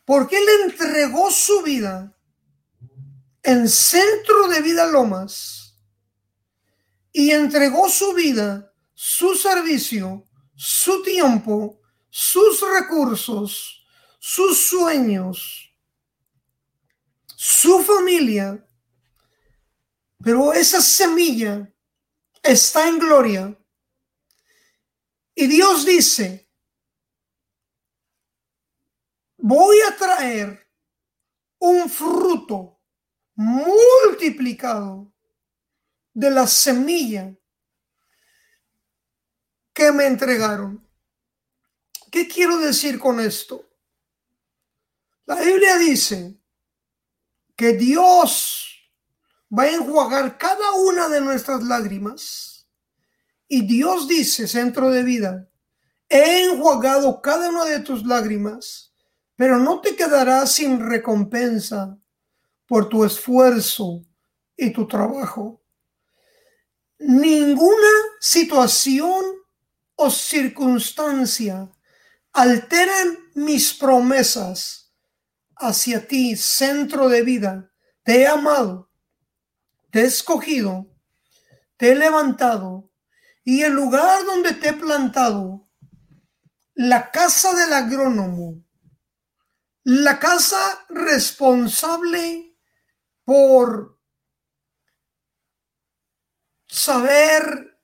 [0.05, 2.17] porque él entregó su vida
[3.43, 5.77] en Centro de Vida Lomas
[7.11, 10.25] y entregó su vida, su servicio,
[10.55, 11.79] su tiempo,
[12.09, 13.82] sus recursos,
[14.25, 15.69] sus sueños,
[17.35, 18.65] su familia.
[20.23, 21.69] Pero esa semilla
[22.41, 23.59] está en gloria.
[25.35, 26.49] Y Dios dice,
[29.35, 30.71] voy a traer
[31.59, 32.79] un fruto
[33.35, 35.11] multiplicado
[36.13, 37.35] de la semilla
[39.73, 40.89] que me entregaron.
[42.09, 43.72] ¿Qué quiero decir con esto?
[45.25, 46.37] La Biblia dice
[47.55, 48.91] que Dios
[49.57, 52.67] va a enjuagar cada una de nuestras lágrimas.
[53.47, 55.49] Y Dios dice, centro de vida,
[56.09, 58.93] he enjuagado cada una de tus lágrimas
[59.35, 61.97] pero no te quedarás sin recompensa
[62.67, 64.05] por tu esfuerzo
[64.55, 65.61] y tu trabajo.
[66.99, 69.23] Ninguna situación
[69.95, 71.69] o circunstancia
[72.31, 74.82] alteran mis promesas
[75.67, 77.71] hacia ti, centro de vida.
[78.03, 78.91] Te he amado,
[79.91, 80.87] te he escogido,
[81.77, 82.91] te he levantado
[83.43, 85.69] y el lugar donde te he plantado,
[86.75, 88.63] la casa del agrónomo,
[89.83, 92.57] la casa responsable
[93.25, 93.99] por
[96.67, 97.79] saber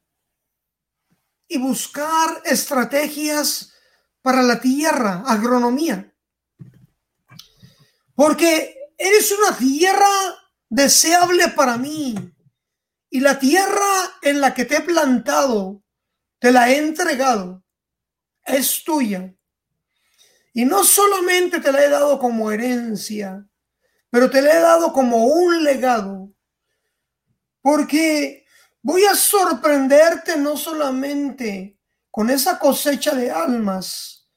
[1.48, 3.74] y buscar estrategias
[4.22, 6.09] para la tierra, agronomía.
[8.20, 10.10] Porque eres una tierra
[10.68, 12.16] deseable para mí.
[13.10, 15.82] Y la tierra en la que te he plantado,
[16.38, 17.64] te la he entregado,
[18.44, 19.34] es tuya.
[20.52, 23.48] Y no solamente te la he dado como herencia,
[24.10, 26.30] pero te la he dado como un legado.
[27.62, 28.46] Porque
[28.82, 31.80] voy a sorprenderte no solamente
[32.12, 34.30] con esa cosecha de almas,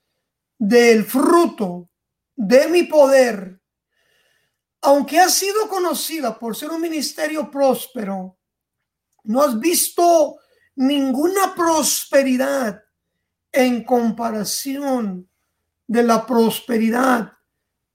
[0.56, 1.90] del fruto
[2.36, 3.61] de mi poder,
[4.82, 8.38] aunque ha sido conocida por ser un ministerio próspero,
[9.24, 10.36] no has visto
[10.74, 12.82] ninguna prosperidad
[13.52, 15.28] en comparación
[15.86, 17.32] de la prosperidad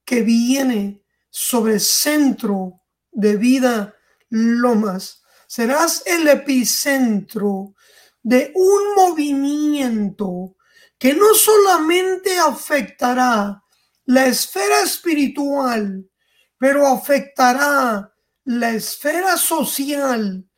[0.05, 2.81] que viene sobre el centro
[3.11, 3.93] de vida
[4.29, 5.23] Lomas.
[5.47, 7.75] Serás el epicentro
[8.23, 10.55] de un movimiento
[10.97, 13.61] que no solamente afectará
[14.05, 16.09] la esfera espiritual,
[16.57, 18.13] pero afectará
[18.45, 20.49] la esfera social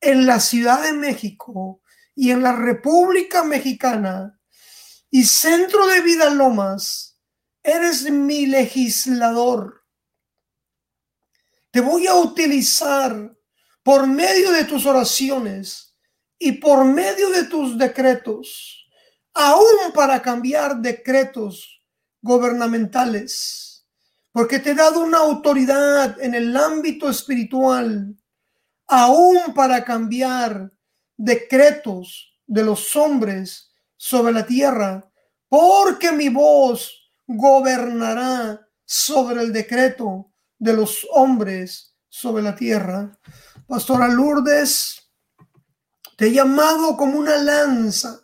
[0.00, 1.80] en la Ciudad de México
[2.14, 4.38] y en la República Mexicana
[5.10, 7.18] y Centro de Vida Lomas,
[7.62, 9.84] eres mi legislador.
[11.70, 13.34] Te voy a utilizar
[13.82, 15.96] por medio de tus oraciones
[16.38, 18.88] y por medio de tus decretos,
[19.32, 21.80] aún para cambiar decretos
[22.20, 23.71] gubernamentales,
[24.32, 28.16] porque te he dado una autoridad en el ámbito espiritual,
[28.88, 30.72] aún para cambiar
[31.16, 35.08] decretos de los hombres sobre la tierra,
[35.48, 43.18] porque mi voz gobernará sobre el decreto de los hombres sobre la tierra.
[43.66, 45.10] Pastora Lourdes,
[46.16, 48.20] te he llamado como una lanza,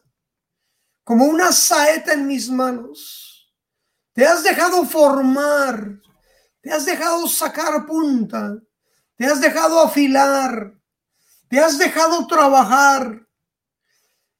[1.05, 3.28] como una saeta en mis manos.
[4.19, 6.01] Te has dejado formar,
[6.61, 8.59] te has dejado sacar punta,
[9.15, 10.75] te has dejado afilar,
[11.49, 13.25] te has dejado trabajar.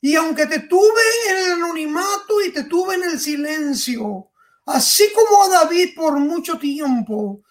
[0.01, 1.01] Y aunque te tuve
[1.31, 4.33] en el anonimato y te tuve en el silencio,
[4.67, 7.43] así como a David por mucho tiempo,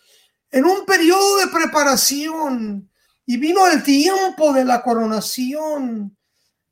[0.52, 2.92] en un periodo de preparación,
[3.26, 6.18] y vino el tiempo de la coronación,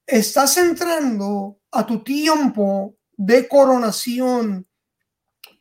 [0.05, 4.67] estás entrando a tu tiempo de coronación,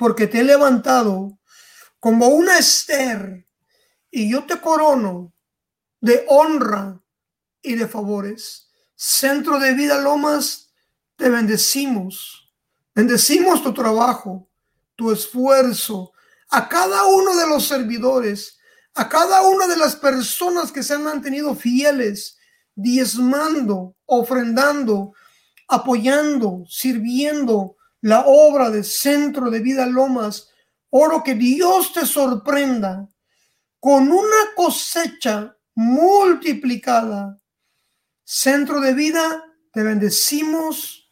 [0.04, 1.38] porque te he levantado
[1.98, 3.48] como una Esther,
[4.10, 5.32] y yo te corono
[5.98, 7.00] de honra
[7.62, 8.68] y de favores.
[8.94, 10.74] Centro de Vida Lomas,
[11.16, 12.52] te bendecimos.
[12.94, 14.46] Bendecimos tu trabajo,
[14.94, 16.12] tu esfuerzo.
[16.50, 18.58] a cada uno de los servidores,
[18.92, 22.36] a cada una de las personas que se han mantenido fieles,
[22.74, 25.14] diezmando, ofrendando,
[25.66, 30.50] apoyando, sirviendo la obra de Centro de Vida Lomas.
[30.90, 33.08] Oro que Dios te sorprenda
[33.80, 37.40] con una cosecha multiplicada.
[38.22, 39.42] Centro de Vida,
[39.72, 41.10] te bendecimos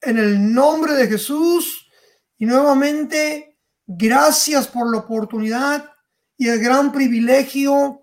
[0.00, 1.90] en el nombre de Jesús
[2.38, 5.90] y nuevamente gracias por la oportunidad
[6.36, 8.00] y el gran privilegio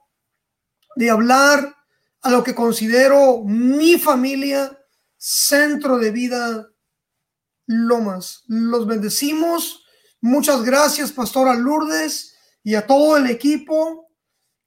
[0.98, 1.74] de hablar
[2.22, 4.78] a lo que considero mi familia,
[5.18, 6.73] centro de vida
[7.74, 8.44] Lomas.
[8.48, 9.84] Los bendecimos.
[10.22, 14.10] Muchas gracias, Pastora Lourdes, y a todo el equipo.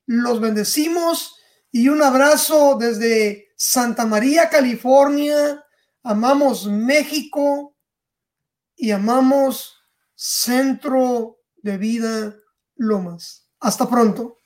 [0.07, 1.37] Los bendecimos
[1.71, 5.65] y un abrazo desde Santa María, California.
[6.03, 7.77] Amamos México
[8.77, 9.75] y amamos
[10.15, 12.37] Centro de Vida
[12.77, 13.49] Lomas.
[13.61, 14.37] Hasta pronto.